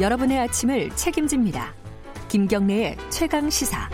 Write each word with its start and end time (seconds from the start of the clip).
여러분의 0.00 0.38
아침을 0.38 0.88
책임집니다. 0.96 1.74
김경래의 2.28 2.96
최강 3.10 3.50
시사. 3.50 3.90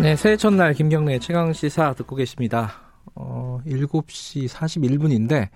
네, 0.00 0.14
새해 0.14 0.36
첫날 0.36 0.72
김경래의 0.72 1.18
최강 1.18 1.52
시사 1.52 1.94
듣고 1.94 2.14
계십니다. 2.14 2.74
어, 3.16 3.60
7시 3.66 4.48
41분인데 4.48 5.48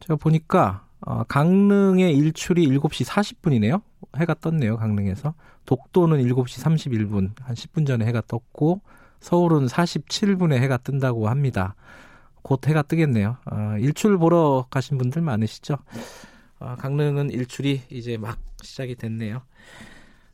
제가 0.00 0.16
보니까 0.16 0.86
어, 1.00 1.24
강릉의 1.24 2.16
일출이 2.16 2.66
7시 2.66 3.04
40분이네요. 3.04 3.82
해가 4.16 4.34
떴네요, 4.40 4.78
강릉에서. 4.78 5.34
독도는 5.66 6.22
7시 6.22 6.62
31분, 6.64 7.32
한 7.42 7.54
10분 7.54 7.86
전에 7.86 8.06
해가 8.06 8.22
떴고 8.26 8.80
서울은 9.20 9.66
47분에 9.66 10.54
해가 10.54 10.78
뜬다고 10.78 11.28
합니다. 11.28 11.74
곧 12.40 12.66
해가 12.66 12.80
뜨겠네요. 12.80 13.36
어, 13.44 13.76
일출 13.80 14.16
보러 14.16 14.66
가신 14.70 14.96
분들 14.96 15.20
많으시죠? 15.20 15.76
어, 16.58 16.74
강릉은 16.76 17.30
일출이 17.30 17.82
이제 17.90 18.16
막 18.16 18.38
시작이 18.62 18.94
됐네요. 18.96 19.42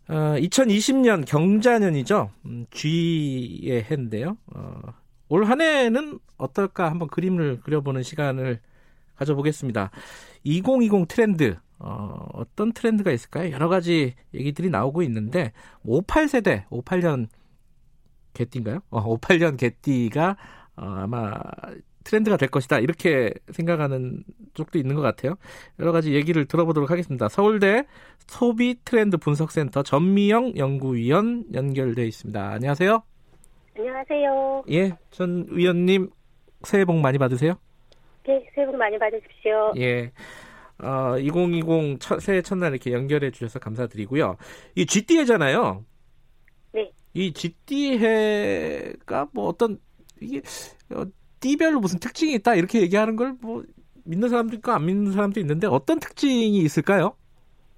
어, 0.08 0.14
2020년 0.38 1.24
경자년이죠. 1.26 2.30
음, 2.44 2.66
쥐의 2.70 3.84
해인데요. 3.90 4.36
어, 4.54 4.80
올 5.28 5.44
한 5.44 5.60
해는 5.60 6.18
어떨까 6.36 6.90
한번 6.90 7.08
그림을 7.08 7.60
그려보는 7.60 8.02
시간을 8.02 8.60
가져보겠습니다. 9.16 9.90
2020 10.44 11.08
트렌드 11.08 11.56
어, 11.78 12.26
어떤 12.34 12.72
트렌드가 12.72 13.10
있을까요? 13.12 13.50
여러 13.52 13.68
가지 13.68 14.14
얘기들이 14.34 14.70
나오고 14.70 15.02
있는데 15.04 15.52
58세대, 15.84 16.66
58년 16.68 17.28
개띠인가요? 18.34 18.80
어, 18.90 19.18
58년 19.18 19.56
개띠가 19.58 20.36
어, 20.76 20.84
아마 20.84 21.32
트렌드가 22.02 22.36
될 22.36 22.48
것이다 22.48 22.78
이렇게 22.78 23.32
생각하는 23.50 24.24
쪽도 24.54 24.78
있는 24.78 24.94
것 24.94 25.02
같아요. 25.02 25.36
여러 25.78 25.92
가지 25.92 26.14
얘기를 26.14 26.44
들어보도록 26.46 26.90
하겠습니다. 26.90 27.28
서울대 27.28 27.84
소비 28.26 28.76
트렌드 28.84 29.16
분석센터 29.16 29.82
전미영 29.82 30.56
연구위원 30.56 31.44
연결돼 31.54 32.06
있습니다. 32.06 32.52
안녕하세요. 32.52 33.02
안녕하세요. 33.76 34.64
예, 34.70 34.92
전 35.10 35.46
위원님 35.50 36.10
새해 36.62 36.84
복 36.84 36.96
많이 36.98 37.18
받으세요. 37.18 37.54
네, 38.26 38.44
새해 38.54 38.66
복 38.66 38.76
많이 38.76 38.98
받으십시오. 38.98 39.72
예. 39.78 40.12
어, 40.78 41.16
2020 41.18 42.00
첫, 42.00 42.20
새해 42.20 42.42
첫날 42.42 42.72
이렇게 42.72 42.92
연결해 42.92 43.30
주셔서 43.30 43.58
감사드리고요. 43.58 44.36
이 44.74 44.86
GD해잖아요. 44.86 45.84
네. 46.72 46.90
이 47.14 47.32
GD해가 47.32 49.28
뭐 49.32 49.48
어떤 49.48 49.78
이게 50.20 50.40
어, 50.94 51.04
띠별로 51.42 51.80
무슨 51.80 51.98
특징이 51.98 52.32
있다 52.34 52.54
이렇게 52.54 52.80
얘기하는 52.80 53.16
걸 53.16 53.34
뭐 53.42 53.62
믿는 54.04 54.28
사람도 54.28 54.56
있고 54.56 54.72
안 54.72 54.86
믿는 54.86 55.12
사람도 55.12 55.38
있는데 55.40 55.66
어떤 55.66 56.00
특징이 56.00 56.58
있을까요? 56.58 57.14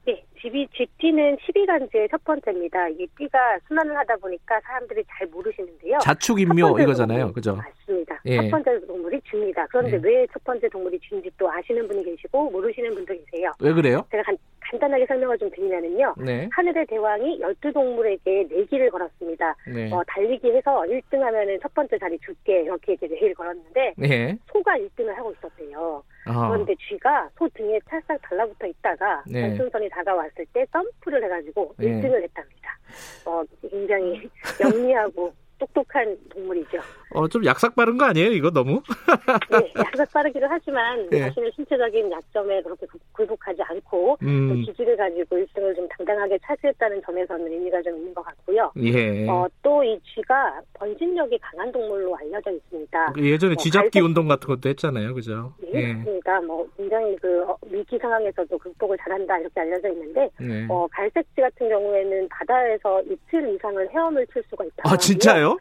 네, 0.07 0.23
GB, 0.41 0.69
GT는 0.75 1.37
12간주의 1.37 2.11
첫 2.11 2.23
번째입니다. 2.25 2.89
이 2.91 3.07
띠가 3.19 3.39
순환을 3.69 3.97
하다 3.97 4.17
보니까 4.17 4.61
사람들이 4.65 5.03
잘 5.09 5.27
모르시는데요. 5.29 5.99
자축인묘 6.01 6.79
이거잖아요. 6.81 7.33
그죠? 7.33 7.57
맞습니다. 7.57 8.21
예. 8.27 8.37
첫 8.37 8.51
번째 8.51 8.87
동물이 8.87 9.21
쥐입니다. 9.31 9.67
그런데 9.67 9.93
예. 9.97 10.01
왜첫 10.03 10.43
번째 10.45 10.69
동물이 10.69 10.99
쥐인지 11.01 11.31
또 11.39 11.51
아시는 11.51 11.87
분이 11.89 12.05
계시고 12.05 12.51
모르시는 12.51 12.95
분도 12.95 13.13
계세요. 13.15 13.53
왜 13.61 13.73
그래요? 13.73 14.07
제가 14.11 14.23
간, 14.23 14.37
간단하게 14.75 15.07
설명을 15.07 15.39
좀 15.39 15.51
드리면은요. 15.51 16.15
네. 16.25 16.49
하늘의 16.53 16.87
대왕이 16.87 17.41
12동물에게 17.41 18.49
내기를 18.51 18.91
걸었습니다. 18.91 19.57
네. 19.73 19.93
어, 19.93 20.03
달리기 20.07 20.51
해서 20.51 20.83
1등 20.83 21.21
하면은 21.21 21.59
첫 21.63 21.73
번째 21.75 21.99
자리 21.99 22.19
줄게 22.19 22.63
이렇게 22.63 22.95
이제 22.95 23.07
내기를 23.07 23.35
걸었는데 23.35 23.95
네. 23.97 24.37
소가 24.53 24.77
1등을 24.77 25.15
하고 25.15 25.33
있었대요. 25.33 26.03
아, 26.27 26.49
그런데 26.51 26.75
쥐가 26.89 27.31
소 27.39 27.49
등에 27.55 27.79
찰싹 27.89 28.21
달라붙어 28.23 28.67
있다가 28.67 29.23
네. 29.31 29.49
전순선이 29.49 29.89
다가왔을 29.91 30.45
때 30.53 30.67
점프를 30.73 31.23
해가지고 31.25 31.75
네. 31.79 31.89
1등을 31.89 32.23
했답니다. 32.23 32.79
어, 33.27 33.43
굉장히 33.71 34.29
영리하고 34.61 35.33
똑똑한 35.59 36.17
동물이죠. 36.31 36.79
어, 37.11 37.29
좀 37.29 37.45
약삭 37.45 37.75
빠른 37.77 37.97
거 37.97 38.05
아니에요? 38.07 38.33
이거 38.33 38.51
너무? 38.51 38.83
네, 39.51 39.73
약삭 39.77 40.13
빠르기도 40.13 40.47
하지만 40.49 41.09
네. 41.11 41.21
자신의 41.21 41.53
신체적인 41.55 42.11
약점에 42.11 42.61
그렇게 42.63 42.87
굴- 42.87 43.01
굴복하지 43.13 43.63
않고 43.63 44.17
또 44.21 44.27
음, 44.27 44.63
기질을 44.67 44.97
가지고 44.97 45.37
1등을 45.37 45.77
좀 45.77 45.87
당당하게 45.89 46.39
차지했다는 46.45 47.03
점에서는 47.07 47.51
의미가 47.53 47.83
좀 47.83 47.97
있는 47.97 48.13
것 48.15 48.23
같고요. 48.25 48.73
예. 48.79 49.29
어, 49.29 49.47
또 49.63 49.85
이 49.85 49.99
쥐가 50.15 50.61
번진력이 50.75 51.39
강한 51.39 51.71
동물로 51.71 52.17
알려져 52.17 52.51
있습니다. 52.53 53.13
예전에 53.19 53.53
어, 53.53 53.57
쥐잡기 53.57 53.91
갈색- 54.01 54.05
운동 54.05 54.27
같은 54.29 54.47
것도 54.49 54.69
했잖아요. 54.71 55.13
그죠? 55.15 55.53
네, 55.73 55.93
맞습니다. 55.93 56.41
뭐 56.41 56.67
굉장히 56.77 57.15
그 57.17 57.43
어, 57.45 57.57
위기 57.71 57.99
상황에서도 57.99 58.57
극복을 58.59 58.97
잘한다 58.99 59.39
이렇게 59.39 59.61
알려져 59.61 59.89
있는데 59.91 60.31
네. 60.41 60.67
어, 60.71 60.87
갈색쥐 60.91 61.41
같은 61.41 61.69
경우에는 61.69 62.29
바다에서 62.31 63.03
이틀 63.03 63.55
이상을 63.55 63.91
헤엄을 63.91 64.27
칠 64.33 64.43
수가 64.49 64.65
있다. 64.65 64.83
아, 64.91 64.97
진짜요? 64.97 65.54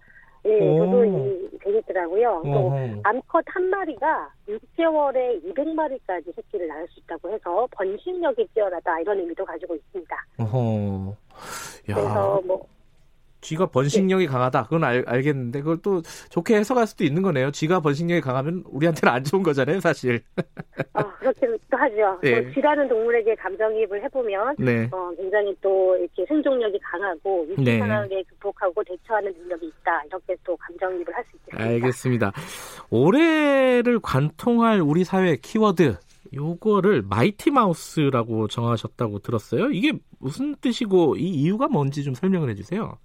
예, 0.46 0.60
오. 0.60 0.78
저도 0.86 1.06
이 1.06 1.50
재밌더라고요. 1.64 2.42
또. 2.44 2.74
암컷 3.04 3.46
한 3.48 3.64
마리가 3.70 4.30
6개월에 4.48 5.42
200마리까지 5.54 6.36
새끼를 6.36 6.68
낳을 6.68 6.88
수 6.90 7.00
있다고 7.00 7.32
해서 7.32 7.68
번식력이 7.72 8.48
뛰어나다 8.54 9.00
이런 9.00 9.20
의미도 9.20 9.46
가지고 9.46 9.76
있습니다. 9.76 10.16
어허. 10.40 11.16
야, 11.90 11.96
그래서 11.96 12.42
뭐 12.46 12.66
쥐가 13.44 13.68
번식력이 13.68 14.26
강하다. 14.28 14.64
그건 14.64 14.84
알, 14.84 15.04
알겠는데 15.06 15.60
그걸 15.60 15.78
또 15.84 16.02
좋게 16.30 16.56
해석할 16.56 16.88
수도 16.88 17.04
있는 17.04 17.22
거네요. 17.22 17.52
쥐가 17.52 17.82
번식력이 17.82 18.22
강하면 18.22 18.64
우리한테는 18.66 19.14
안 19.14 19.24
좋은 19.24 19.44
거잖아요, 19.44 19.80
사실. 19.80 20.22
어, 20.94 21.04
그렇기도 21.20 21.58
하죠. 21.70 22.20
예. 22.24 22.42
뭐 22.42 22.52
쥐라는 22.54 22.88
동물에게 22.88 23.36
감정이입을 23.36 24.04
해보면 24.06 24.56
네. 24.60 24.90
어, 24.92 25.12
굉장히 25.18 25.56
또 25.62 25.96
이렇게 25.98 26.26
생존력이 26.26 26.80
강하고 26.80 27.46
위기 27.50 27.64
네. 27.64 27.80
상황에 27.80 28.24
극복하고 28.30 28.84
대처하는 28.84 29.34
능력이 29.34 29.68
있다 29.68 30.04
이렇게 30.08 30.36
또 30.44 30.56
감정이입을 30.58 31.14
할 31.14 31.24
수 31.24 31.36
있겠습니다. 31.38 31.64
알겠습니다. 31.64 32.32
올해를 32.90 34.00
관통할 34.02 34.82
우리 34.82 35.04
사회 35.04 35.36
키워드 35.36 35.98
요거를 36.34 37.04
마이티 37.04 37.52
마우스라고 37.52 38.48
정하셨다고 38.48 39.20
들었어요. 39.20 39.70
이게 39.72 39.94
무슨 40.20 40.56
뜻이고 40.56 41.16
이 41.18 41.30
이유가 41.30 41.68
뭔지 41.68 42.04
좀 42.04 42.14
설명을 42.14 42.50
해주세요. 42.52 42.98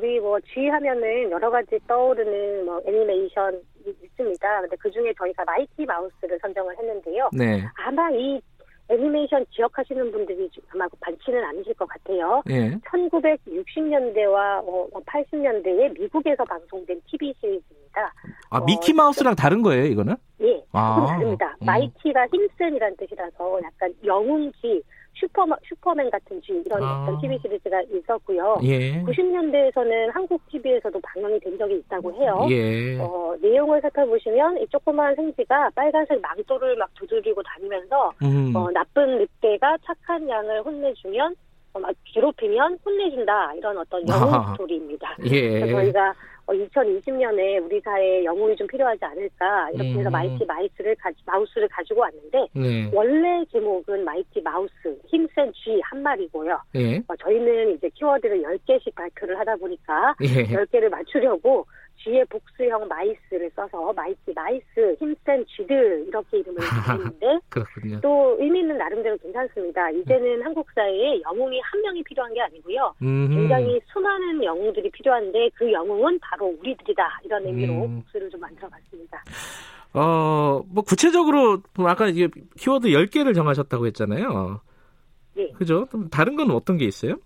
네, 0.00 0.16
우리 0.16 0.20
뭐 0.20 0.38
쥐하면은 0.40 1.30
여러 1.30 1.50
가지 1.50 1.78
떠오르는 1.86 2.64
뭐 2.64 2.80
애니메이션이 2.86 3.58
있습니다. 4.02 4.60
근데 4.62 4.76
그 4.76 4.90
중에 4.90 5.12
저희가 5.16 5.44
마이티 5.44 5.84
마우스를 5.84 6.38
선정을 6.40 6.76
했는데요. 6.78 7.28
네, 7.32 7.62
아마 7.74 8.10
이 8.10 8.40
애니메이션 8.88 9.44
기억하시는 9.50 10.10
분들이 10.10 10.48
좀 10.50 10.64
아마 10.70 10.86
많지는 11.00 11.44
않으실 11.44 11.74
것 11.74 11.88
같아요. 11.88 12.42
예, 12.50 12.70
1960년대와 12.90 14.64
80년대에 15.06 15.98
미국에서 16.00 16.44
방송된 16.44 17.00
TV 17.06 17.34
시리즈입니다. 17.40 18.12
아 18.50 18.58
어, 18.58 18.64
미키 18.64 18.92
마우스랑 18.92 19.36
다른 19.36 19.62
거예요, 19.62 19.84
이거는? 19.84 20.16
예, 20.42 20.64
아, 20.72 20.96
조금 20.96 21.06
다릅니다. 21.14 21.56
음. 21.62 21.66
mighty가 21.66 22.26
힘센이라는 22.32 22.96
뜻이라서 22.96 23.60
약간 23.62 23.94
영웅쥐, 24.04 24.82
슈퍼, 25.14 25.46
슈퍼맨 25.64 26.10
같은 26.10 26.40
쥐 26.42 26.52
이런 26.64 26.82
아. 26.82 27.02
어떤 27.02 27.20
TV 27.20 27.38
시리즈가 27.42 27.82
있었고요. 27.82 28.58
예, 28.62 29.02
90년대에서는 29.02 30.12
한국 30.12 30.40
TV에서도 30.48 30.98
방영이 31.00 31.38
된 31.40 31.58
적이 31.58 31.76
있다고 31.78 32.12
해요. 32.14 32.46
예, 32.50 32.98
어, 32.98 33.34
내용을 33.40 33.80
살펴보시면 33.82 34.58
이 34.58 34.66
조그마한 34.68 35.14
생쥐가 35.16 35.70
빨간색 35.74 36.20
망토를 36.20 36.76
막 36.76 36.88
두르고 36.94 37.42
다니면서 37.42 38.12
음, 38.22 38.52
어, 38.54 38.70
나쁜 38.72 39.18
늑대가 39.18 39.76
착한 39.84 40.28
양을 40.28 40.62
혼내주면 40.62 41.34
어, 41.72 41.78
막 41.78 41.94
괴롭히면 42.04 42.78
혼내준다 42.84 43.54
이런 43.54 43.78
어떤 43.78 44.06
영웅. 44.08 44.52
스토리입니다. 44.52 45.16
예, 45.30 45.60
저희가 45.70 46.14
2020년에 46.52 47.62
우리 47.64 47.80
사회에 47.80 48.24
영웅이 48.24 48.56
좀 48.56 48.66
필요하지 48.66 49.04
않을까 49.04 49.70
이렇게 49.70 49.90
해서 49.90 50.08
음. 50.08 50.12
마이티 50.12 50.44
mice를 50.44 50.94
가, 50.96 51.10
마우스를 51.26 51.68
가지고 51.68 52.00
왔는데 52.00 52.46
네, 52.54 52.90
원래 52.92 53.44
제목은 53.52 54.04
마이티 54.04 54.40
마우스 54.42 54.98
힘센 55.06 55.52
쥐 55.52 55.80
한 55.82 56.02
마리고요. 56.02 56.60
예, 56.74 56.98
어, 57.08 57.16
저희는 57.16 57.74
이제 57.74 57.88
키워드를 57.94 58.42
10개씩 58.42 58.94
발표를 58.94 59.38
하다 59.38 59.56
보니까 59.56 60.14
예, 60.22 60.26
10개를 60.44 60.88
맞추려고 60.88 61.66
쥐의 62.02 62.24
복수형 62.26 62.88
mice를 62.88 63.50
써서 63.54 63.92
Mighty 63.92 64.32
Mice 64.34 64.96
힘센 64.98 65.44
쥐들 65.46 66.06
이렇게 66.08 66.38
이름을 66.38 66.60
그렇군요. 67.48 68.00
또 68.00 68.36
의미 68.38 68.60
있는 68.60 68.78
나름대로 68.78 69.16
괜찮습니다. 69.18 69.90
이제는 69.90 70.42
한국 70.42 70.66
사회에 70.74 71.20
영웅이 71.22 71.60
한 71.60 71.82
명이 71.82 72.02
필요한 72.04 72.32
게 72.32 72.40
아니고요. 72.40 72.94
음, 73.02 73.28
굉장히 73.30 73.80
수많은 73.92 74.42
영웅들이 74.42 74.90
필요한데 74.90 75.50
그 75.54 75.70
영웅은 75.70 76.18
바로 76.20 76.46
우리들이다 76.60 77.20
이런 77.24 77.46
의미로 77.46 77.84
음. 77.84 78.00
복수를 78.00 78.30
좀 78.30 78.40
만들어봤습니다. 78.40 79.24
어, 79.92 80.62
뭐 80.68 80.84
구체적으로 80.84 81.62
뭐 81.74 81.88
아까 81.88 82.06
이게 82.06 82.28
키워드 82.56 82.88
10개를 82.88 83.34
정하셨다고 83.34 83.86
했잖아요. 83.86 84.60
예. 85.36 85.50
그죠? 85.52 85.86
다른 86.10 86.36
건 86.36 86.50
어떤 86.50 86.76
게 86.76 86.84
있어요? 86.84 87.16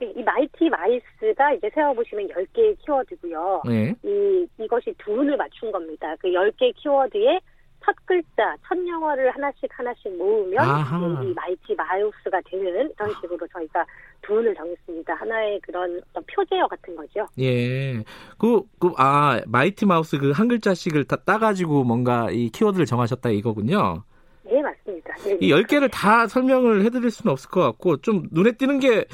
네, 0.00 0.12
이 0.14 0.22
Mighty 0.22 0.68
Mice가 0.68 1.52
이제 1.54 1.70
세어보시면 1.74 2.28
10개의 2.28 2.76
키워드고요. 2.84 3.62
네. 3.66 3.94
이, 4.04 4.46
이것이 4.58 4.94
두운을 4.98 5.36
맞춘 5.36 5.72
겁니다. 5.72 6.14
그 6.20 6.28
10개 6.28 6.74
키워드에 6.76 7.40
첫 7.84 7.94
글자, 8.04 8.56
첫 8.66 8.76
영어를 8.86 9.30
하나씩 9.30 9.62
하나씩 9.70 10.16
모으면 10.18 10.58
아하. 10.58 11.22
이 11.22 11.32
마이티 11.34 11.74
마우스가 11.76 12.40
되는 12.50 12.90
이런 12.90 13.14
식으로 13.20 13.46
저희가 13.52 13.86
두운을 14.22 14.54
정했습니다. 14.56 15.14
하나의 15.14 15.60
그런 15.60 16.00
어떤 16.10 16.24
표제어 16.34 16.66
같은 16.66 16.96
거죠. 16.96 17.26
예. 17.38 18.02
그, 18.38 18.62
그, 18.80 18.92
아, 18.98 19.40
마이티 19.46 19.86
마우스 19.86 20.18
그 20.18 20.32
한 20.32 20.48
글자씩을 20.48 21.04
다 21.04 21.16
따가지고 21.16 21.84
뭔가 21.84 22.28
이 22.32 22.50
키워드를 22.50 22.86
정하셨다 22.86 23.30
이거군요. 23.30 24.02
네, 24.44 24.60
맞습니다. 24.60 25.14
네. 25.24 25.38
이 25.40 25.52
10개를 25.52 25.88
다 25.92 26.26
설명을 26.26 26.84
해드릴 26.84 27.10
수는 27.10 27.32
없을 27.32 27.50
것 27.50 27.60
같고, 27.62 27.98
좀 27.98 28.24
눈에 28.32 28.52
띄는 28.52 28.80
게 28.80 29.04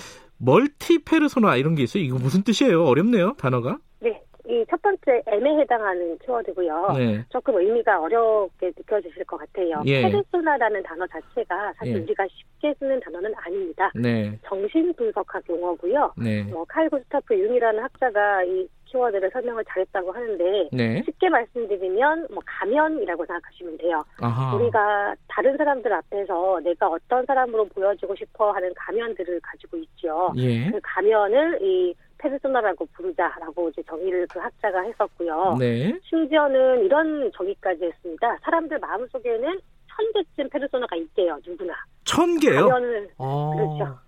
멀티 0.44 1.02
페르소나 1.04 1.56
이런 1.56 1.74
게 1.74 1.82
있어요. 1.84 2.02
이거 2.02 2.18
무슨 2.18 2.42
뜻이에요? 2.42 2.84
어렵네요, 2.84 3.34
단어가. 3.38 3.78
네. 4.00 4.20
이 4.48 4.64
첫 4.68 4.82
번째 4.82 5.22
M에 5.26 5.60
해당하는 5.60 6.18
키워드고요. 6.18 6.94
네. 6.96 7.24
조금 7.30 7.56
의미가 7.60 8.00
어렵게 8.00 8.72
느껴지실 8.76 9.24
것 9.24 9.36
같아요. 9.36 9.82
예. 9.86 10.02
페르소나라는 10.02 10.82
단어 10.82 11.06
자체가 11.06 11.72
사실 11.78 11.94
예. 11.96 12.00
우리가 12.00 12.26
쉽게 12.28 12.74
쓰는 12.78 12.98
단어는 13.00 13.32
아닙니다. 13.36 13.90
네. 13.94 14.36
정신 14.44 14.92
분석학 14.94 15.42
용어고요. 15.48 16.12
네. 16.16 16.42
뭐 16.44 16.64
칼 16.64 16.90
구스타프 16.90 17.34
융이라는 17.38 17.82
학자가 17.82 18.42
이 18.44 18.66
키워드를 18.92 19.30
설명을 19.32 19.64
잘했다고 19.68 20.12
하는데 20.12 20.68
네. 20.72 21.02
쉽게 21.04 21.28
말씀드리면 21.30 22.28
뭐 22.30 22.42
가면이라고 22.46 23.24
생각하시면 23.24 23.78
돼요. 23.78 24.04
아하. 24.20 24.54
우리가 24.56 25.14
다른 25.28 25.56
사람들 25.56 25.92
앞에서 25.92 26.60
내가 26.62 26.88
어떤 26.88 27.24
사람으로 27.24 27.64
보여지고 27.66 28.14
싶어 28.14 28.52
하는 28.52 28.72
가면들을 28.76 29.40
가지고 29.40 29.78
있죠. 29.78 30.32
예. 30.36 30.70
그 30.70 30.78
가면을 30.82 31.58
이 31.62 31.94
페르소나라고 32.18 32.86
부르자라고 32.92 33.70
이제 33.70 33.82
정의를 33.82 34.26
그 34.32 34.38
학자가 34.38 34.82
했었고요. 34.82 35.56
네. 35.58 35.98
심지어는 36.04 36.84
이런 36.84 37.32
정의까지 37.34 37.84
했습니다. 37.84 38.36
사람들 38.42 38.78
마음속에는 38.78 39.58
천 39.88 40.12
개쯤 40.14 40.48
페르소나가 40.48 40.96
있대요, 40.96 41.38
누구나. 41.44 41.74
천 42.04 42.38
개요? 42.38 42.68
가면을 42.68 43.10
어. 43.18 43.52
그렇죠. 43.54 43.98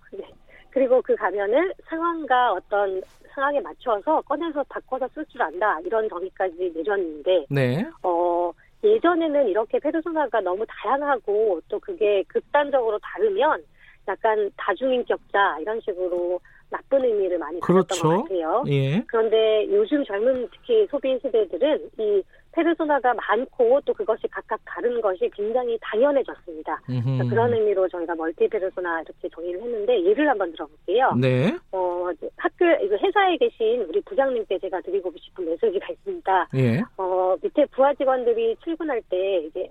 네. 0.75 0.81
그리고 0.81 1.01
그 1.01 1.15
가면을 1.15 1.73
상황과 1.85 2.51
어떤 2.51 3.01
상황에 3.33 3.61
맞춰서 3.61 4.21
꺼내서 4.21 4.63
바꿔서 4.67 5.07
쓸 5.13 5.25
줄 5.27 5.41
안다 5.41 5.79
이런 5.79 6.07
정의까지 6.09 6.73
내렸는데 6.75 7.45
네. 7.49 7.85
어 8.03 8.51
예전에는 8.83 9.47
이렇게 9.47 9.79
페르소나가 9.79 10.41
너무 10.41 10.65
다양하고 10.67 11.61
또 11.69 11.79
그게 11.79 12.23
극단적으로 12.27 12.99
다르면 12.99 13.63
약간 14.07 14.51
다중인격자 14.57 15.59
이런 15.61 15.79
식으로 15.81 16.39
나쁜 16.69 17.05
의미를 17.05 17.39
많이 17.39 17.59
그렇죠. 17.61 18.09
것 18.09 18.23
같아요. 18.23 18.63
예. 18.67 19.01
그런데 19.07 19.65
요즘 19.69 20.03
젊은 20.03 20.47
특히 20.51 20.85
소비 20.91 21.17
세대들은 21.19 21.89
이 21.99 22.21
페르소나가 22.55 23.13
많고 23.13 23.81
또 23.85 23.93
그것이 23.93 24.27
각각 24.29 24.59
다른 24.65 25.01
것이 25.01 25.29
굉장히 25.33 25.77
당연해졌습니다. 25.81 26.81
그런 27.29 27.53
의미로 27.53 27.87
저희가 27.89 28.15
멀티 28.15 28.47
페르소나 28.47 29.01
이렇게 29.01 29.27
정의를 29.29 29.61
했는데 29.61 30.03
예를 30.05 30.29
한번 30.29 30.51
들어볼게요. 30.53 31.11
네. 31.19 31.55
어, 31.73 32.09
학교 32.37 32.65
이거 32.83 32.95
회사에 32.95 33.37
계신 33.37 33.85
우리 33.89 33.99
부장님께 34.01 34.59
제가 34.59 34.79
드리고 34.81 35.11
싶은 35.17 35.45
메시지가 35.45 35.87
있습니다. 35.91 36.49
예. 36.55 36.81
어, 36.97 37.35
밑에 37.41 37.65
부하 37.65 37.93
직원들이 37.93 38.55
출근할 38.63 39.01
때 39.09 39.43
이제 39.47 39.69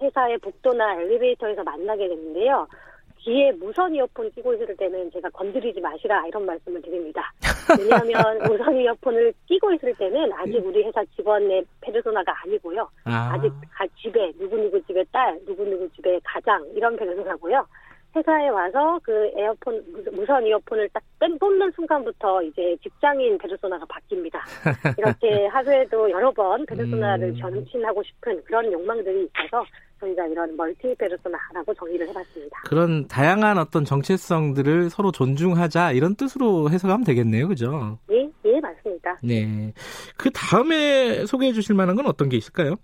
회사의 0.00 0.38
복도나 0.38 1.00
엘리베이터에서 1.00 1.64
만나게 1.64 2.08
되는데요. 2.08 2.68
귀에 3.22 3.52
무선 3.52 3.94
이어폰 3.94 4.30
끼고 4.32 4.54
있을 4.54 4.74
때는 4.76 5.10
제가 5.12 5.28
건드리지 5.30 5.80
마시라 5.80 6.26
이런 6.26 6.46
말씀을 6.46 6.80
드립니다. 6.80 7.32
왜냐하면 7.78 8.38
무선 8.48 8.76
이어폰을 8.76 9.32
끼고 9.46 9.72
있을 9.74 9.94
때는 9.94 10.32
아직 10.32 10.56
우리 10.64 10.82
회사 10.84 11.04
직원의 11.16 11.64
페르소나가 11.82 12.34
아니고요. 12.44 12.88
아. 13.04 13.38
가- 13.72 13.86
집에 14.00 14.32
누구누구 14.38 14.82
집의 14.86 15.04
딸, 15.12 15.38
누구누구 15.46 15.88
집의 15.96 16.20
가장 16.24 16.64
이런 16.74 16.96
페르소나고요. 16.96 17.66
회사에 18.16 18.48
와서 18.48 18.98
그 19.02 19.30
에어폰 19.36 19.82
무- 19.92 20.16
무선 20.16 20.44
이어폰을 20.46 20.88
딱뺀 20.90 21.38
뽑는 21.38 21.70
순간부터 21.72 22.42
이제 22.42 22.76
직장인 22.82 23.38
페르소나가 23.38 23.84
바뀝니다. 23.86 24.40
이렇게 24.98 25.46
하루에도 25.46 26.10
여러 26.10 26.30
번 26.32 26.66
페르소나를 26.66 27.28
음. 27.28 27.34
변신하고 27.38 28.02
싶은 28.02 28.42
그런 28.44 28.72
욕망들이 28.72 29.28
있어서 29.28 29.64
저희가 30.00 30.26
이런 30.26 30.56
멀티 30.56 30.94
페르소나라고 30.98 31.72
정의를 31.74 32.08
해봤습니다. 32.08 32.62
그런 32.66 33.06
다양한 33.06 33.58
어떤 33.58 33.84
정체성들을 33.84 34.90
서로 34.90 35.12
존중하자 35.12 35.92
이런 35.92 36.14
뜻으로 36.16 36.70
해석하면 36.70 37.04
되겠네요. 37.04 37.46
그죠? 37.48 37.98
예, 38.10 38.28
예 38.46 38.60
맞습니다. 38.60 39.18
네. 39.22 39.72
그 40.16 40.30
다음에 40.30 41.26
소개해 41.26 41.52
주실 41.52 41.74
만한 41.76 41.96
건 41.96 42.06
어떤 42.06 42.28
게 42.28 42.36
있을까요? 42.36 42.76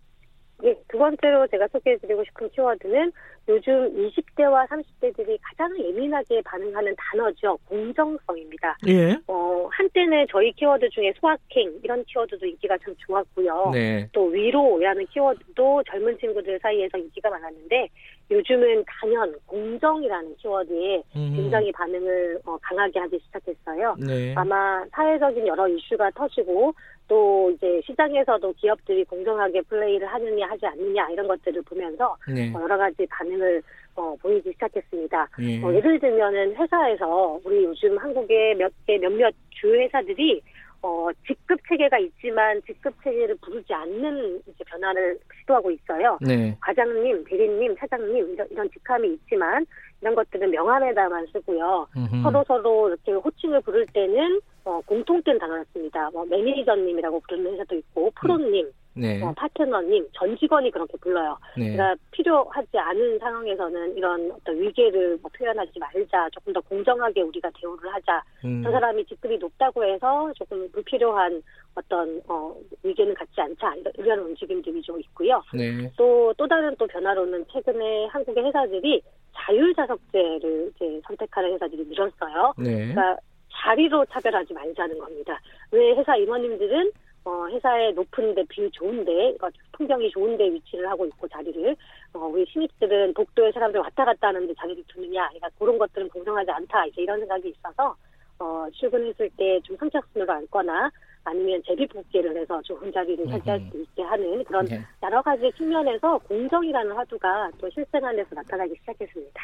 예, 0.67 0.75
두 0.89 0.99
번째로 0.99 1.47
제가 1.47 1.69
소개해드리고 1.69 2.25
싶은 2.25 2.51
키워드는 2.51 3.13
요즘 3.49 3.73
20대와 3.95 4.67
30대들이 4.69 5.39
가장 5.41 5.79
예민하게 5.79 6.43
반응하는 6.43 6.95
단어죠. 6.97 7.57
공정성입니다. 7.67 8.77
예. 8.89 9.17
어, 9.29 9.69
한때는 9.71 10.27
저희 10.31 10.51
키워드 10.53 10.89
중에 10.91 11.13
소확행 11.21 11.79
이런 11.85 12.05
키워드도 12.05 12.45
인기가 12.45 12.77
참 12.79 12.95
좋았고요. 12.99 13.71
네. 13.73 14.09
또 14.13 14.27
위로라는 14.27 15.07
키워드도 15.07 15.85
젊은 15.85 16.19
친구들 16.19 16.59
사이에서 16.61 16.99
인기가 16.99 17.31
많았는데 17.31 17.89
요즘은 18.31 18.85
단연 18.87 19.35
공정이라는 19.47 20.37
키워드에 20.37 21.03
음. 21.15 21.33
굉장히 21.37 21.71
반응을 21.73 22.41
어, 22.45 22.57
강하게 22.61 22.99
하기 23.01 23.21
시작했어요. 23.27 23.97
네. 24.05 24.35
아마 24.35 24.85
사회적인 24.91 25.47
여러 25.47 25.69
이슈가 25.69 26.11
터지고 26.11 26.75
또 27.09 27.51
이제 27.53 27.81
시장에서도 27.87 28.53
기업들이 28.55 29.05
공정하게 29.05 29.63
플레이를 29.63 30.09
하느냐 30.09 30.49
하지 30.49 30.67
않느냐 30.67 31.09
이런 31.11 31.29
것들을 31.29 31.63
보면서 31.63 32.17
네. 32.29 32.53
어, 32.53 32.61
여러 32.63 32.77
가지 32.77 33.07
반응을 33.07 33.63
어, 33.95 34.15
보이기 34.21 34.53
시작했습니다. 34.53 35.29
예. 35.41 35.63
어, 35.63 35.73
예를 35.73 35.99
들면은 35.99 36.55
회사에서 36.57 37.41
우리 37.45 37.65
요즘 37.65 37.97
한국의 37.97 38.57
몇 38.57 38.73
개 38.87 38.99
몇몇 38.99 39.33
주 39.51 39.73
회사들이 39.73 40.43
어, 40.83 41.09
직급 41.27 41.59
체계가 41.69 41.99
있지만 41.99 42.61
직급 42.63 42.95
체계를 43.03 43.37
부르지 43.43 43.73
않는 43.73 44.41
이제 44.47 44.65
변화를 44.65 45.19
시도하고 45.41 45.71
있어요. 45.71 46.19
네. 46.21 46.57
과장님, 46.61 47.25
대리님, 47.25 47.75
사장님 47.77 48.35
이런, 48.35 48.47
이런 48.51 48.71
직함이 48.71 49.15
있지만 49.15 49.67
이런 50.01 50.15
것들은 50.15 50.51
명함에다만 50.51 51.27
쓰고요. 51.33 51.89
음흠. 51.97 52.23
서로 52.23 52.45
서로 52.47 52.89
이렇게 52.89 53.13
호칭을 53.13 53.61
부를 53.63 53.87
때는 53.87 54.41
어, 54.65 54.81
공통된 54.87 55.39
단어였습니다. 55.39 56.11
뭐 56.11 56.25
매니저님이라고 56.27 57.21
부르는 57.21 57.53
회사도 57.55 57.77
있고 57.77 58.11
프로님, 58.21 58.71
네. 58.97 59.23
어, 59.23 59.33
파트너님, 59.37 60.09
전 60.13 60.37
직원이 60.39 60.71
그렇게 60.71 60.97
불러요. 60.99 61.37
네. 61.57 61.73
그러니까 61.73 61.95
필요하지 62.13 62.79
않은 62.79 63.19
상황에서는 63.19 63.97
이런 63.97 64.31
어떤 64.33 64.59
위계를 64.59 65.19
뭐 65.21 65.31
표현하지 65.37 65.79
말자, 65.79 66.31
조금 66.33 66.53
더 66.53 66.61
공정하게 66.63 67.21
우리가 67.21 67.51
대우를 67.61 67.93
하자. 67.93 68.23
음. 68.45 68.63
저 68.65 68.71
사람이 68.71 69.05
직급이 69.05 69.37
높다고 69.37 69.85
해서 69.85 70.33
조금 70.35 70.71
불필요한 70.73 71.43
어떤 71.75 72.23
어, 72.27 72.57
위계는 72.83 73.15
갖지 73.15 73.39
않자 73.39 73.75
이런, 73.99 74.21
움직임들이 74.21 74.81
좀 74.81 74.99
있고요. 75.01 75.43
네. 75.53 75.91
또또 75.97 76.49
다른 76.49 76.75
또 76.77 76.87
변화로는 76.87 77.45
최근에 77.53 78.07
한국의 78.07 78.45
회사들이 78.47 79.03
자율자석제를 79.35 80.73
이제 80.75 81.01
선택하는 81.07 81.53
회사들이 81.53 81.85
늘었어요. 81.87 82.55
네. 82.57 82.93
그러니까 82.93 83.17
자리로 83.63 84.07
차별하지 84.07 84.55
말자는 84.55 84.99
겁니다. 84.99 85.39
왜 85.71 85.93
회사 85.93 86.17
임원님들은 86.17 86.93
어, 87.27 87.49
회사의 87.49 87.93
높은데 87.95 88.45
view 88.45 88.71
좋은데, 88.71 89.37
어, 89.43 89.49
풍경이 89.73 90.11
좋은데 90.13 90.49
위치를 90.53 90.89
하고 90.89 91.05
있고 91.07 91.27
자리를, 91.27 91.77
어, 92.15 92.19
우리 92.21 92.47
신입들은 92.47 93.15
복도에 93.15 93.51
사람들 93.51 93.81
왔다 93.81 94.05
갔다 94.05 94.29
하는데 94.29 94.55
자리를 94.55 94.85
두느냐, 94.87 95.27
그러니까 95.31 95.49
그런 95.59 95.77
것들은 95.77 96.09
공정하지 96.11 96.49
않다, 96.53 96.87
이제 96.87 97.03
이런 97.03 97.19
생각이 97.19 97.49
있어서, 97.49 97.97
어, 98.39 98.69
출근했을 98.73 99.29
때 99.37 99.61
좀 99.65 99.77
선착순으로 99.77 100.33
앉거나, 100.33 100.89
아니면 101.25 101.61
제비뽑기를 101.67 102.37
해서 102.37 102.63
좋은 102.63 102.93
자리를 102.93 103.27
차지할 103.27 103.61
수 103.73 103.81
있게 103.83 104.03
하는 104.05 104.45
그런 104.45 104.65
네. 104.67 104.81
여러 105.03 105.21
가지 105.21 105.51
측면에서 105.57 106.19
공정이라는 106.19 106.93
화두가 106.93 107.51
또 107.59 107.69
실생활 107.71 108.05
안에서 108.05 108.29
나타나기 108.37 108.75
시작했습니다. 108.79 109.43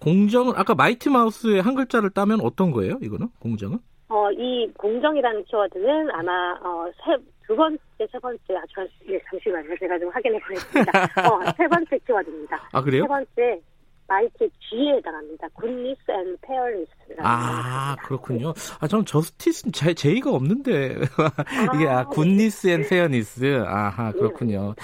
공정은 0.00 0.54
아까 0.56 0.74
Mighty 0.74 1.10
Mouse의 1.10 1.60
한 1.60 1.74
글자를 1.74 2.08
따면 2.08 2.40
어떤 2.40 2.70
거예요? 2.70 2.98
이거는 3.02 3.28
공정은? 3.38 3.80
어, 4.10 4.30
이 4.32 4.68
공정이라는 4.76 5.44
키워드는 5.44 6.10
아마, 6.10 6.58
어, 6.62 6.90
세, 7.04 7.16
두 7.46 7.54
번째, 7.54 7.78
세 7.98 8.18
번째, 8.18 8.42
아, 8.56 8.62
저, 8.74 8.82
예, 9.08 9.20
잠시만요. 9.30 9.74
제가 9.78 9.98
좀 9.98 10.08
확인해 10.10 10.38
보겠습니다. 10.40 10.92
어, 11.32 11.52
세 11.56 11.68
번째 11.68 11.98
키워드입니다. 12.04 12.60
아 12.72 12.82
그래요? 12.82 13.02
세 13.04 13.08
번째, 13.08 13.60
Mighty 14.08 14.50
G에 14.68 14.96
해당합니다. 14.96 15.48
Goodness 15.60 16.02
and 16.10 16.38
Fairness라는 16.44 17.22
아. 17.24 17.96
그렇군요. 18.02 18.52
아 18.80 18.88
저는 18.88 19.04
justice 19.04 19.70
J, 19.70 19.94
J가 19.94 20.32
없는데 20.32 20.96
이게 21.76 21.86
아 21.86 22.04
Goodness 22.06 22.66
and 22.66 22.82
Fairness 22.88 23.62
아하 23.64 24.10
그렇군요. 24.10 24.74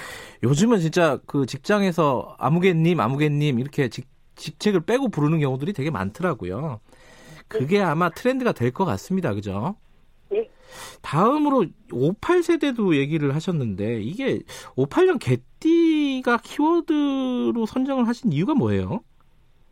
요즘은 0.43 0.79
진짜 0.79 1.19
그 1.25 1.45
직장에서 1.45 2.37
아무개님 2.39 3.01
아무개님 3.01 3.59
이렇게 3.59 3.89
직, 3.89 4.07
직책을 4.35 4.81
빼고 4.85 5.09
부르는 5.09 5.39
경우들이 5.39 5.73
되게 5.73 5.91
많더라고요. 5.91 6.79
그게 7.47 7.79
아마 7.81 8.09
트렌드가 8.09 8.51
될 8.51 8.71
것 8.71 8.85
같습니다. 8.85 9.33
그죠? 9.33 9.75
네. 10.29 10.49
다음으로 11.01 11.65
58세대도 11.89 12.95
얘기를 12.95 13.33
하셨는데 13.35 14.01
이게 14.01 14.39
58년 14.75 15.19
개띠가 15.19 16.37
키워드로 16.43 17.65
선정을 17.65 18.07
하신 18.07 18.31
이유가 18.33 18.53
뭐예요? 18.53 19.01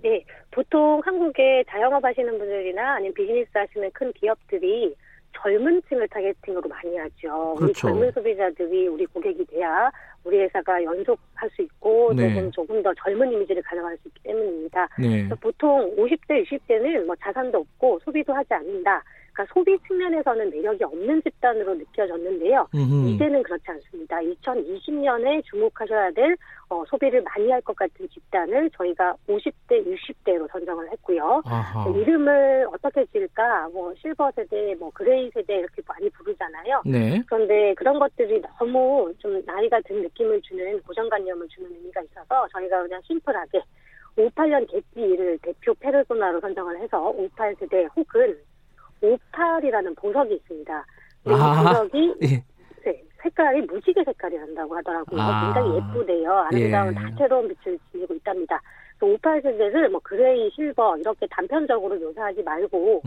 네, 0.01 0.23
보통 0.51 1.01
한국에 1.03 1.63
자영업 1.69 2.03
하시는 2.03 2.37
분들이나 2.37 2.95
아니면 2.95 3.13
비즈니스 3.13 3.49
하시는 3.53 3.89
큰 3.91 4.13
기업들이 4.13 4.95
젊은 5.41 5.81
층을 5.89 6.07
타겟팅으로 6.07 6.69
많이 6.69 6.95
하죠. 6.97 7.51
우리 7.53 7.59
그렇죠. 7.59 7.87
젊은 7.89 8.11
소비자들이 8.13 8.87
우리 8.87 9.05
고객이 9.07 9.45
돼야 9.47 9.91
우리 10.25 10.39
회사가 10.39 10.83
영속할 10.83 11.49
수 11.51 11.61
있고 11.61 12.11
네. 12.13 12.27
조금 12.27 12.51
조금 12.51 12.83
더 12.83 12.93
젊은 12.95 13.31
이미지를 13.31 13.61
가져갈 13.61 13.95
수 13.97 14.07
있기 14.07 14.23
때문입니다. 14.23 14.89
네. 14.99 15.29
보통 15.39 15.95
50대, 15.95 16.43
60대는 16.45 17.05
뭐 17.05 17.15
자산도 17.17 17.59
없고 17.59 17.99
소비도 18.03 18.33
하지 18.33 18.53
않는다. 18.53 19.03
그러니까 19.35 19.45
소비 19.53 19.77
측면에서는 19.85 20.49
매력이 20.49 20.83
없는 20.85 21.21
집단으로 21.23 21.75
느껴졌는데요. 21.75 22.67
음흠. 22.73 23.09
이제는 23.09 23.43
그렇지 23.43 23.63
않습니다. 23.67 24.17
2020년에 24.19 25.43
주목하셔야 25.43 26.11
될 26.11 26.37
어, 26.69 26.83
소비를 26.87 27.21
많이 27.21 27.51
할 27.51 27.61
것 27.65 27.75
같은 27.75 28.07
집단을 28.09 28.69
저희가 28.77 29.15
50대, 29.27 29.83
60대로 29.85 30.47
선정을 30.51 30.91
했고요. 30.91 31.41
아하. 31.45 31.89
이름을 31.89 32.67
어떻게 32.71 33.03
지을까? 33.07 33.69
뭐 33.73 33.91
실버 33.99 34.31
세대, 34.35 34.75
뭐 34.75 34.91
그레이 34.93 35.29
세대 35.31 35.55
이렇게 35.55 35.81
많이 35.87 36.09
부르잖아요. 36.11 36.83
네. 36.85 37.21
그런데 37.27 37.73
그런 37.73 37.97
것들이 37.99 38.41
너무 38.59 39.11
좀 39.17 39.41
나이가 39.45 39.79
든 39.81 40.01
느낌을 40.03 40.41
주는 40.43 40.79
고정관념을 40.83 41.47
주는 41.49 41.71
의미가 41.71 42.01
있어서 42.03 42.47
저희가 42.53 42.83
그냥 42.83 43.01
심플하게 43.03 43.61
58년 44.17 44.69
개띠를 44.71 45.39
대표 45.41 45.73
페르소나로 45.73 46.39
선정을 46.39 46.79
해서 46.79 47.13
58세대 47.17 47.89
혹은 47.95 48.37
오팔이라는 49.05 49.95
보석이 49.97 50.33
있습니다. 50.35 50.85
아. 51.25 51.31
이 51.31 51.65
보석이 51.65 52.13
예. 52.23 52.43
네, 52.85 53.03
색깔이 53.21 53.61
무지개 53.61 54.03
색깔이 54.03 54.37
난다고 54.37 54.75
하더라고요. 54.77 55.21
아. 55.21 55.53
굉장히 55.53 55.77
예쁘대요. 55.77 56.31
아름다운 56.31 56.89
예. 56.91 56.95
다채로운 56.95 57.47
빛을 57.49 57.77
지니고 57.91 58.13
있답니다. 58.15 58.59
58세대를 58.99 59.89
뭐 59.89 59.99
그레이, 60.03 60.49
실버 60.51 60.97
이렇게 60.97 61.27
단편적으로 61.29 61.95
묘사하지 61.99 62.43
말고. 62.43 63.01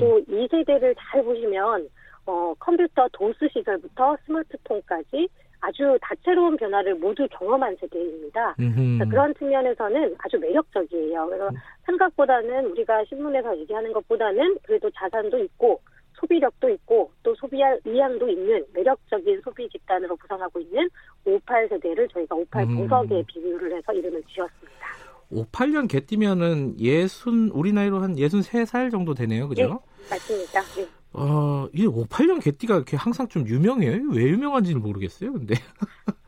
또 0.00 0.18
이 0.28 0.48
세대를 0.50 0.94
잘 0.98 1.22
보시면 1.22 1.88
어, 2.26 2.54
컴퓨터 2.58 3.06
도스 3.12 3.46
시절부터 3.52 4.16
스마트폰까지 4.24 5.28
아주 5.64 5.98
다채로운 6.02 6.56
변화를 6.58 6.94
모두 6.96 7.26
경험한 7.30 7.76
세대입니다. 7.80 8.54
음흠. 8.60 8.74
그러니까 8.74 9.04
그런 9.06 9.34
측면에서는 9.34 10.14
아주 10.18 10.38
매력적이에요. 10.38 11.26
그래서 11.26 11.48
음. 11.48 11.54
생각보다는 11.86 12.66
우리가 12.66 13.04
신문에서 13.08 13.58
얘기하는 13.60 13.92
것보다는 13.94 14.58
그래도 14.62 14.90
자산도 14.90 15.38
있고 15.44 15.80
소비력도 16.20 16.68
있고 16.68 17.10
또 17.22 17.34
소비할 17.34 17.80
의향도 17.84 18.28
있는 18.28 18.64
매력적인 18.74 19.40
소비 19.42 19.68
집단으로 19.70 20.16
구성하고 20.16 20.60
있는 20.60 20.88
58 21.24 21.68
세대를 21.70 22.08
저희가 22.08 22.36
58 22.36 22.64
음. 22.64 22.76
보석에 22.76 23.22
비유를 23.26 23.76
해서 23.76 23.92
이름을 23.92 24.22
지었습니다. 24.24 24.84
58년 25.32 25.88
개띠면은 25.88 26.78
예순 26.78 27.50
우리 27.54 27.72
나이로 27.72 28.00
한 28.00 28.16
63살 28.16 28.90
정도 28.90 29.14
되네요. 29.14 29.48
그죠? 29.48 29.62
네. 29.62 30.10
맞습니다. 30.10 30.60
네. 30.76 30.86
어, 31.14 31.68
이 31.72 31.86
58년 31.86 32.42
개띠가 32.42 32.74
이렇게 32.76 32.96
항상 32.96 33.28
좀 33.28 33.46
유명해요. 33.46 34.10
왜 34.12 34.22
유명한지는 34.24 34.82
모르겠어요. 34.82 35.32
근데. 35.32 35.54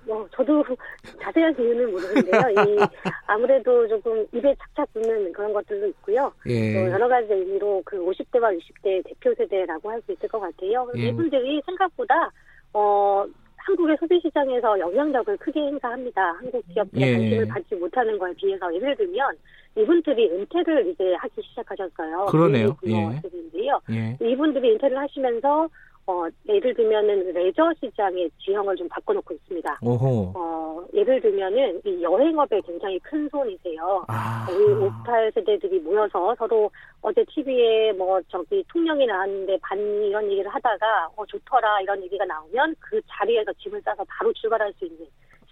뭐 0.06 0.26
저도 0.32 0.62
자세한 1.20 1.56
이유는 1.58 1.90
모르는데요. 1.90 2.40
이 2.50 2.78
아무래도 3.26 3.88
조금 3.88 4.24
입에 4.32 4.54
착착 4.54 4.92
붙는 4.92 5.32
그런 5.32 5.52
것들도 5.52 5.88
있고요. 5.88 6.32
또 6.44 6.50
예. 6.50 6.88
여러 6.90 7.08
가지 7.08 7.32
의미로 7.32 7.82
그 7.84 7.96
50대와 7.98 8.56
60대 8.56 9.02
대표 9.04 9.34
세대라고 9.34 9.90
할 9.90 10.00
수 10.06 10.12
있을 10.12 10.28
것 10.28 10.38
같아요. 10.38 10.88
예. 10.96 11.08
이분들이 11.08 11.60
생각보다 11.66 12.30
어 12.72 13.24
한국의 13.56 13.96
소비 13.98 14.20
시장에서 14.20 14.78
영향력을 14.78 15.36
크게 15.38 15.58
행사합니다. 15.58 16.22
한국 16.34 16.64
기업들의 16.72 17.08
예. 17.08 17.16
관심을 17.16 17.48
받지 17.48 17.74
못하는 17.74 18.16
거에 18.16 18.32
비해서 18.34 18.72
예를 18.72 18.94
들면 18.96 19.34
이분들이 19.76 20.30
은퇴를 20.30 20.88
이제 20.88 21.14
하기 21.14 21.42
시작하셨어요. 21.42 22.26
그러네요. 22.26 22.76
예. 22.86 23.20
세대인데요. 23.22 23.80
예. 23.90 24.16
이분들이 24.20 24.72
은퇴를 24.72 24.96
하시면서 24.98 25.68
어 26.08 26.24
예를 26.48 26.72
들면은 26.72 27.32
레저 27.32 27.72
시장의 27.80 28.30
지형을 28.38 28.76
좀 28.76 28.88
바꿔놓고 28.88 29.34
있습니다. 29.34 29.80
오호. 29.82 30.32
어 30.36 30.84
예를 30.94 31.20
들면은 31.20 31.80
이 31.84 32.00
여행업에 32.00 32.60
굉장히 32.60 32.98
큰 33.00 33.28
손이세요. 33.28 34.04
아. 34.06 34.46
우리 34.48 34.72
58 34.72 35.32
세대들이 35.34 35.80
모여서 35.80 36.34
서로 36.38 36.70
어제 37.02 37.24
TV에 37.28 37.92
뭐 37.92 38.20
저기 38.28 38.64
통영이 38.68 39.04
나왔는데 39.04 39.58
반 39.60 39.78
이런 39.78 40.30
얘기를 40.30 40.48
하다가 40.48 41.08
어 41.16 41.26
좋더라 41.26 41.80
이런 41.80 42.00
얘기가 42.04 42.24
나오면 42.24 42.76
그 42.78 43.00
자리에서 43.08 43.52
짐을 43.54 43.82
싸서 43.82 44.04
바로 44.08 44.32
출발할 44.32 44.72
수 44.78 44.84
있는 44.86 45.04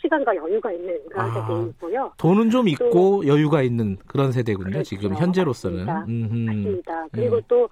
시간과 0.04 0.36
여유가 0.36 0.70
있는 0.72 1.00
그런 1.08 1.30
아. 1.30 1.32
세대이고요. 1.32 2.12
돈은 2.18 2.50
좀 2.50 2.68
있고 2.68 3.26
여유가 3.26 3.62
있는 3.62 3.96
그런 4.06 4.32
세대군요. 4.32 4.70
그렇죠. 4.70 4.82
지금 4.82 5.14
현재로서는. 5.14 5.86
맞습니다. 5.86 6.52
맞습니다. 6.52 7.06
그리고 7.12 7.36
음. 7.36 7.42
또 7.48 7.68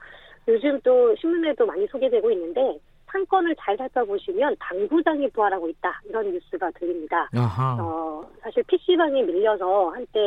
요즘 0.49 0.81
또 0.83 1.15
신문에도 1.17 1.67
많이 1.67 1.87
소개되고 1.87 2.31
있는데 2.33 2.79
상권을 3.13 3.55
잘 3.61 3.77
살펴보시면 3.77 4.57
당구장이 4.59 5.29
부활하고 5.31 5.69
있다 5.69 6.01
이런 6.09 6.33
뉴스가 6.33 6.71
들립니다. 6.71 7.29
아하. 7.37 7.77
어, 7.79 8.25
사실 8.41 8.63
PC방이 8.67 9.23
밀려서 9.23 9.91
한때 9.91 10.19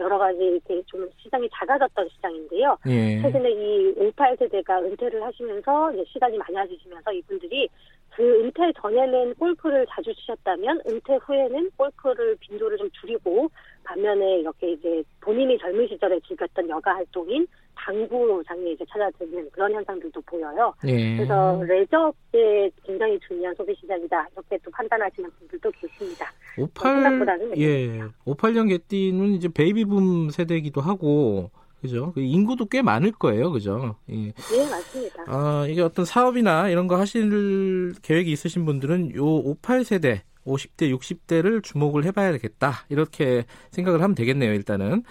여러 0.00 0.18
가지 0.18 0.38
이렇게 0.38 0.82
좀 0.86 1.08
시장이 1.18 1.48
작아졌던 1.54 2.08
시장인데요. 2.16 2.76
예. 2.88 3.22
최근에 3.22 3.48
이 3.48 3.94
58세대가 3.94 4.82
은퇴를 4.82 5.22
하시면서 5.22 5.92
이제 5.92 6.04
시간이 6.08 6.36
많아지시면서 6.38 7.12
이분들이 7.12 7.68
그 8.16 8.22
은퇴 8.40 8.72
전에는 8.80 9.34
골프를 9.34 9.86
자주 9.90 10.14
치셨다면 10.14 10.80
은퇴 10.86 11.16
후에는 11.16 11.70
골프를 11.76 12.34
빈도를 12.40 12.78
좀 12.78 12.90
줄이고 12.98 13.50
반면에 13.84 14.40
이렇게 14.40 14.72
이제 14.72 15.02
본인이 15.20 15.58
젊은 15.58 15.86
시절에 15.86 16.18
즐겼던 16.26 16.66
여가 16.70 16.94
활동인 16.94 17.46
당구장에 17.74 18.70
이제 18.70 18.86
찾아드는 18.88 19.50
그런 19.50 19.70
현상들도 19.74 20.18
보여요. 20.22 20.72
예. 20.86 21.16
그래서 21.16 21.62
레저업에 21.62 22.70
굉장히 22.84 23.20
중요한 23.20 23.54
소비 23.54 23.74
시장이다 23.74 24.28
이렇게 24.32 24.58
또 24.64 24.70
판단하시는 24.70 25.30
분들도 25.38 25.70
계십니다. 25.72 26.32
58 26.56 27.02
생각보다는 27.02 27.58
예. 27.58 28.00
58년 28.24 28.70
개띠는 28.70 29.34
이제 29.34 29.48
베이비붐 29.48 30.30
세대이기도 30.30 30.80
하고 30.80 31.50
그죠? 31.80 32.12
그 32.14 32.20
인구도 32.20 32.66
꽤 32.66 32.82
많을 32.82 33.12
거예요. 33.12 33.52
그죠? 33.52 33.96
예. 34.10 34.32
네 34.32 34.70
맞습니다. 34.70 35.24
아, 35.26 35.66
이게 35.68 35.82
어떤 35.82 36.04
사업이나 36.04 36.68
이런 36.68 36.88
거 36.88 36.98
하실 36.98 37.94
계획이 38.02 38.30
있으신 38.32 38.64
분들은 38.64 39.14
요 39.14 39.24
58세대 39.24 40.22
50대, 40.46 40.96
60대를 40.96 41.62
주목을 41.62 42.04
해봐야겠다. 42.04 42.86
이렇게 42.88 43.44
생각을 43.72 44.02
하면 44.02 44.14
되겠네요, 44.14 44.52
일단은. 44.54 45.02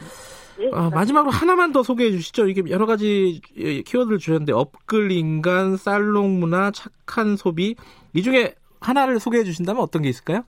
네, 0.58 0.70
아, 0.74 0.90
마지막으로 0.90 1.32
하나만 1.32 1.74
더 1.74 1.84
소개해 1.84 2.12
주시죠. 2.12 2.48
이게 2.48 2.64
여러 2.70 2.86
가지 2.86 3.42
예, 3.58 3.82
키워드를 3.82 4.18
주셨는데, 4.18 4.54
업글 4.54 5.12
인간, 5.12 5.76
살롱 5.76 6.40
문화, 6.40 6.72
착한 6.72 7.36
소비. 7.36 7.76
이 8.14 8.24
중에 8.24 8.56
하나를 8.80 9.20
소개해 9.20 9.44
주신다면 9.44 9.84
어떤 9.84 10.02
게 10.02 10.10
있을까요? 10.10 10.46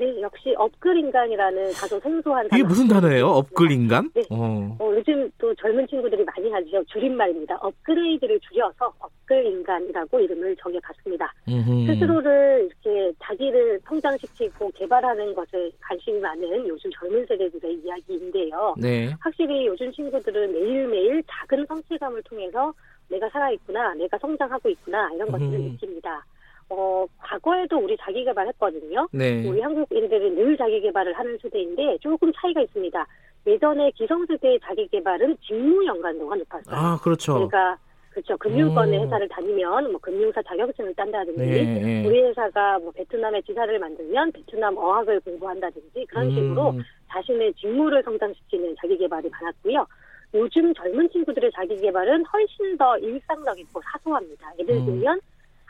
네, 0.00 0.18
역시 0.22 0.54
업글 0.56 0.96
인간이라는 0.96 1.72
다소 1.72 2.00
생소한 2.00 2.46
이게 2.46 2.56
단어. 2.56 2.68
무슨 2.68 2.88
단어예요? 2.88 3.26
업글 3.26 3.70
인간? 3.70 4.10
네. 4.14 4.22
어. 4.30 4.74
어, 4.80 4.92
요즘 4.96 5.30
또 5.36 5.54
젊은 5.56 5.86
친구들이 5.86 6.24
많이 6.24 6.50
하죠. 6.50 6.82
줄임말입니다. 6.86 7.58
업그레이드를 7.60 8.40
줄여서 8.40 8.94
업글 8.98 9.44
인간이라고 9.44 10.20
이름을 10.20 10.56
정해봤습니다. 10.56 11.30
음흠. 11.48 11.92
스스로를 11.92 12.70
이렇게 12.70 13.12
자기를 13.22 13.78
성장시키고 13.84 14.70
개발하는 14.74 15.34
것에 15.34 15.70
관심이 15.82 16.18
많은 16.18 16.66
요즘 16.66 16.90
젊은 16.92 17.26
세대들의 17.26 17.74
이야기인데요. 17.84 18.74
네. 18.78 19.14
확실히 19.20 19.66
요즘 19.66 19.92
친구들은 19.92 20.50
매일매일 20.50 21.22
작은 21.28 21.66
성취감을 21.66 22.22
통해서 22.22 22.72
내가 23.08 23.28
살아있구나, 23.28 23.92
내가 23.94 24.16
성장하고 24.16 24.70
있구나, 24.70 25.10
이런 25.14 25.30
것들을 25.30 25.52
음. 25.52 25.72
느낍니다. 25.72 26.24
어, 26.70 27.04
과거에도 27.18 27.78
우리 27.78 27.96
자기 28.00 28.24
개발했거든요. 28.24 29.08
네. 29.12 29.46
우리 29.46 29.60
한국인들은 29.60 30.36
늘 30.36 30.56
자기 30.56 30.80
개발을 30.80 31.12
하는 31.12 31.36
세대인데 31.42 31.98
조금 32.00 32.32
차이가 32.32 32.62
있습니다. 32.62 33.06
예전에 33.46 33.90
기성세대의 33.92 34.60
자기 34.62 34.86
개발은 34.88 35.36
직무 35.40 35.84
연관도가 35.84 36.36
높았어요. 36.36 36.76
아, 36.76 36.98
그렇죠. 37.02 37.34
그러니까 37.34 37.76
그렇죠. 38.10 38.36
금융권의 38.36 38.98
음. 38.98 39.04
회사를 39.04 39.28
다니면 39.28 39.90
뭐 39.90 40.00
금융사 40.00 40.42
자격증을 40.42 40.94
딴다든지 40.94 41.40
네. 41.40 41.64
네. 41.64 42.06
우리 42.06 42.22
회사가 42.22 42.78
뭐 42.78 42.92
베트남에 42.92 43.40
지사를 43.42 43.78
만들면 43.78 44.32
베트남 44.32 44.76
어학을 44.76 45.20
공부한다든지 45.20 46.06
그런 46.08 46.30
식으로 46.30 46.70
음. 46.70 46.82
자신의 47.08 47.54
직무를 47.54 48.02
성장시키는 48.04 48.76
자기 48.80 48.96
개발이 48.96 49.28
많았고요. 49.28 49.86
요즘 50.34 50.72
젊은 50.74 51.10
친구들의 51.10 51.50
자기 51.54 51.76
개발은 51.76 52.24
훨씬 52.26 52.76
더 52.76 52.96
일상적이고 52.98 53.80
사소합니다. 53.82 54.52
예를 54.58 54.76
음. 54.76 54.86
들면 54.86 55.20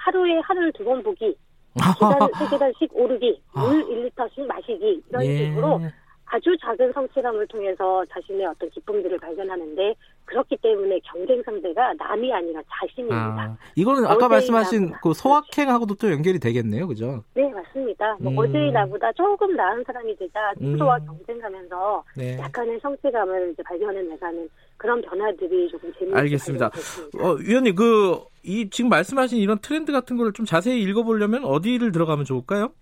하루에 0.05 0.39
하루를 0.41 0.73
두 0.73 0.85
번 0.85 1.03
보기, 1.03 1.37
계단 2.01 2.29
세 2.39 2.49
계단씩 2.51 2.91
오르기, 2.93 3.41
아. 3.55 3.63
물 3.67 3.85
1리터씩 3.85 4.47
마시기 4.47 5.03
이런 5.09 5.25
예. 5.25 5.37
식으로 5.47 5.81
아주 6.33 6.57
작은 6.61 6.93
성취감을 6.93 7.47
통해서 7.49 8.05
자신의 8.07 8.47
어떤 8.47 8.71
기쁨들을 8.71 9.19
발견하는데 9.19 9.95
그렇기 10.27 10.57
때문에 10.63 11.01
경쟁 11.01 11.43
상대가 11.43 11.93
남이 11.95 12.33
아니라 12.33 12.61
자신입니다. 12.69 13.17
아, 13.43 13.57
이거는 13.75 14.07
아까 14.07 14.29
말씀하신. 14.29 14.93
그 15.03 15.13
소확행하고도 15.13 15.97
또 15.97 16.09
연결이 16.13 16.39
되겠네요, 16.39 16.87
그죠? 16.87 17.25
네, 17.35 17.49
맞습니다. 17.49 18.17
뭐 18.21 18.31
음. 18.31 18.39
어제의 18.39 18.71
나보다 18.71 19.11
조금 19.15 19.57
나은 19.57 19.83
사람이 19.85 20.17
되자 20.17 20.53
스스로와 20.59 20.99
음. 20.99 21.07
경쟁하면서 21.07 22.05
네. 22.17 22.39
약간의 22.39 22.79
성취감을 22.81 23.51
이제 23.53 23.63
발견해내가는 23.65 24.49
그런 24.81 25.03
변화들이 25.03 25.69
조금 25.71 25.93
재미있게 25.93 26.19
알겠습니다. 26.19 26.71
어, 27.19 27.33
위원님, 27.35 27.75
그, 27.75 28.19
이, 28.43 28.71
지금 28.71 28.89
말씀하신 28.89 29.39
이런 29.39 29.59
트렌드 29.59 29.93
같은 29.93 30.17
거를 30.17 30.33
좀 30.33 30.47
자세히 30.47 30.81
읽어보려면 30.83 31.45
어디를 31.45 31.93
들어가면 31.93 32.25
좋을까요? 32.25 32.73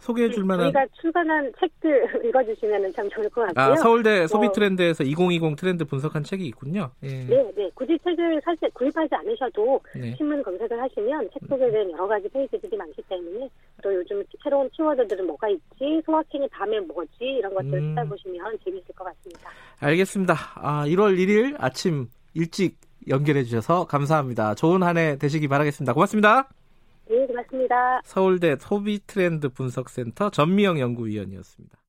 소개해 0.00 0.30
줄 0.30 0.44
만한. 0.44 0.72
저희가 0.72 0.86
출간한 1.00 1.52
책들 1.58 2.04
읽어주시면 2.26 2.92
참 2.94 3.08
좋을 3.10 3.28
것 3.30 3.42
같고요. 3.46 3.64
아, 3.72 3.76
서울대 3.76 4.26
소비 4.26 4.46
뭐- 4.46 4.52
트렌드에서 4.52 5.04
2020 5.04 5.56
트렌드 5.56 5.84
분석한 5.84 6.24
책이 6.24 6.46
있군요. 6.46 6.90
예. 7.02 7.08
네, 7.24 7.52
네. 7.56 7.70
굳이 7.74 7.98
책을 8.04 8.40
사실 8.44 8.68
구입하지 8.74 9.14
않으셔도 9.14 9.80
네. 9.94 10.14
신문 10.16 10.42
검색을 10.42 10.80
하시면 10.82 11.28
책 11.32 11.48
속에 11.48 11.70
대한 11.70 11.90
여러 11.92 12.06
가지 12.08 12.28
페이지들이 12.28 12.76
많기 12.76 13.02
때문에 13.08 13.48
또 13.82 13.94
요즘 13.94 14.22
새로운 14.42 14.68
키워드들은 14.70 15.26
뭐가 15.26 15.48
있지, 15.48 16.00
소확행이 16.04 16.48
다음에 16.50 16.80
뭐지 16.80 17.10
이런 17.20 17.54
것들을 17.54 17.78
음. 17.78 17.94
찾아보시면 17.94 18.58
재밌을 18.64 18.94
것 18.94 19.04
같습니다. 19.04 19.50
알겠습니다. 19.78 20.34
아, 20.56 20.84
1월 20.86 21.16
1일 21.18 21.56
아침 21.58 22.08
일찍 22.34 22.76
연결해 23.08 23.44
주셔서 23.44 23.86
감사합니다. 23.86 24.54
좋은 24.54 24.82
한 24.82 24.96
해 24.98 25.16
되시기 25.16 25.48
바라겠습니다. 25.48 25.92
고맙습니다. 25.94 26.48
네, 27.10 27.26
고맙습니다. 27.26 28.00
서울대 28.04 28.54
소비 28.60 29.00
트렌드 29.04 29.48
분석센터 29.48 30.30
전미영 30.30 30.78
연구위원이었습니다. 30.78 31.80